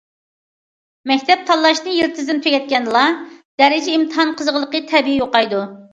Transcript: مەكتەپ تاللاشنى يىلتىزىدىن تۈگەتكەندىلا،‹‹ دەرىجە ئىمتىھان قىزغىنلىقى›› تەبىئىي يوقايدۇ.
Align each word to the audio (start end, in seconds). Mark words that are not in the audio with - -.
مەكتەپ 1.11 1.43
تاللاشنى 1.49 1.93
يىلتىزىدىن 1.97 2.41
تۈگەتكەندىلا،‹‹ 2.47 3.05
دەرىجە 3.63 3.99
ئىمتىھان 3.99 4.33
قىزغىنلىقى›› 4.41 4.87
تەبىئىي 4.95 5.21
يوقايدۇ. 5.25 5.63